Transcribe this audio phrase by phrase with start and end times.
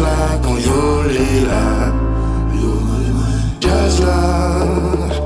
[0.00, 1.92] Just like on your lila.
[3.60, 5.19] Just like.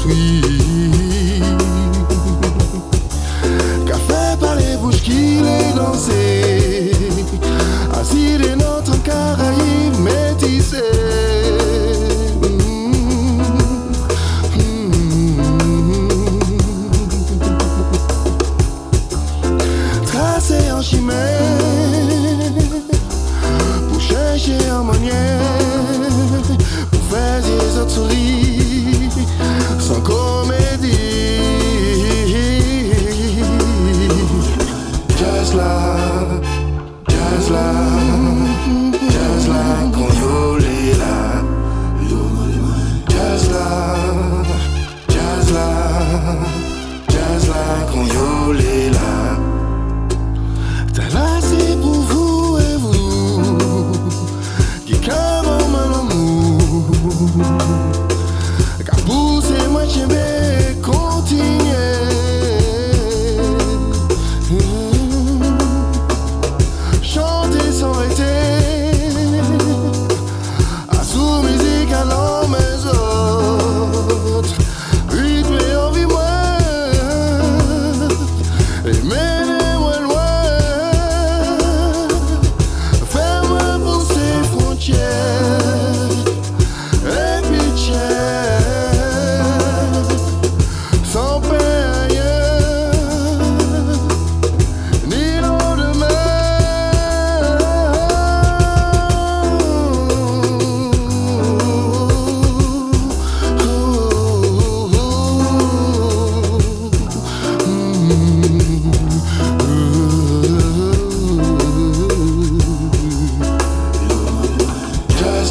[0.00, 0.44] sweet
[3.86, 6.92] Café par les bouches qui les dansaient
[8.00, 9.68] Assis des notre Caraïbes
[20.38, 21.37] tracé en chimère.
[35.54, 35.97] love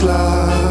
[0.03, 0.66] love.